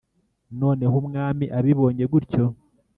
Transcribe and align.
noneho 0.59 0.93
umwami 1.01 1.45
abibonye 1.57 2.03
gutyo, 2.11 2.43